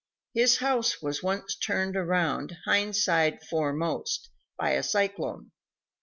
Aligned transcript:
His 0.33 0.57
house 0.57 0.99
was 0.99 1.21
once 1.21 1.53
turned 1.55 1.95
around, 1.95 2.57
hind 2.65 2.95
side 2.95 3.43
foremost, 3.45 4.31
by 4.57 4.71
a 4.71 4.81
cyclone. 4.81 5.51